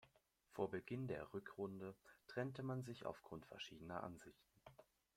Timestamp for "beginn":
0.71-1.07